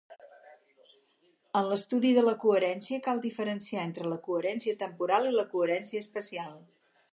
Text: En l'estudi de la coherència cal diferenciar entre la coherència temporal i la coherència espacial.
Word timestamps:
En 1.59 1.67
l'estudi 1.71 2.13
de 2.19 2.23
la 2.29 2.33
coherència 2.45 3.03
cal 3.09 3.21
diferenciar 3.27 3.85
entre 3.91 4.09
la 4.15 4.19
coherència 4.31 4.81
temporal 4.83 5.31
i 5.33 5.37
la 5.39 5.49
coherència 5.55 6.05
espacial. 6.09 6.61